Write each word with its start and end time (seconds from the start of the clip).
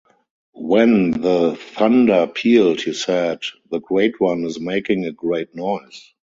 When 0.55 1.11
the 1.11 1.55
thunder 1.75 2.25
pealed, 2.25 2.81
he 2.81 2.91
said 2.93 3.41
"The 3.69 3.79
Great 3.79 4.19
One 4.19 4.45
is 4.45 4.59
making 4.59 5.05
a 5.05 5.11
great 5.11 5.53
noise." 5.53 6.13